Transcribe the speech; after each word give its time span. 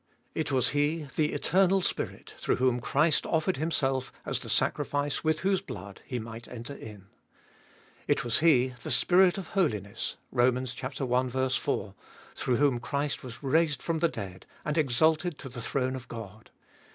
It 0.33 0.51
was 0.51 0.69
He, 0.69 1.05
the 1.15 1.31
Eternal 1.31 1.81
Spirit, 1.81 2.33
through 2.39 2.55
whom 2.55 2.79
Christ 2.81 3.23
offered 3.27 3.57
Him 3.57 3.69
self 3.69 4.11
as 4.25 4.39
the 4.39 4.49
sacrifice 4.49 5.23
with 5.23 5.41
whose 5.41 5.61
blood 5.61 6.01
He 6.05 6.17
might 6.17 6.47
enter 6.47 6.73
in. 6.73 7.05
It 8.07 8.23
was 8.23 8.39
He, 8.39 8.73
the 8.81 8.89
Spirit 8.89 9.37
of 9.37 9.49
holiness 9.49 10.17
(Rom. 10.31 10.57
i. 10.57 11.49
4), 11.51 11.93
through 12.33 12.55
whom 12.55 12.79
Christ 12.79 13.23
was 13.23 13.43
raised 13.43 13.83
from 13.83 13.99
the 13.99 14.09
dead 14.09 14.47
and 14.65 14.75
exalted 14.75 15.37
to 15.37 15.49
the 15.49 15.61
throne 15.61 15.95
of 15.95 16.07
God. 16.07 16.49